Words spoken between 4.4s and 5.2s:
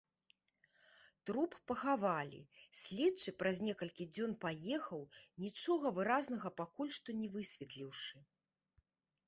паехаў,